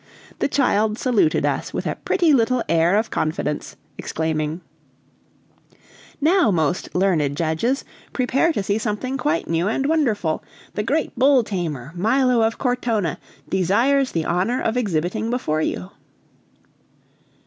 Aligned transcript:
The 0.39 0.47
child 0.47 0.97
saluted 0.97 1.45
us 1.45 1.75
with 1.75 1.85
a 1.85 1.93
pretty 1.95 2.33
little 2.33 2.63
air 2.67 2.97
of 2.97 3.11
confidence, 3.11 3.75
exclaiming: 3.99 4.61
"Now, 6.19 6.49
most 6.49 6.95
learned 6.95 7.37
judges, 7.37 7.85
prepare 8.11 8.51
to 8.53 8.63
see 8.63 8.79
something 8.79 9.15
quite 9.15 9.47
new 9.47 9.67
and 9.67 9.85
wonderful! 9.85 10.43
The 10.73 10.81
great 10.81 11.15
bull 11.19 11.43
tamer, 11.43 11.91
Milo 11.93 12.41
of 12.41 12.57
Cortona, 12.57 13.19
desires 13.47 14.11
the 14.13 14.25
honor 14.25 14.59
of 14.59 14.75
exhibiting 14.75 15.29
before 15.29 15.61
you." 15.61 15.91